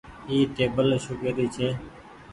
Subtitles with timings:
[0.29, 1.67] اي ٽيبل اشوڪي ري ڇي۔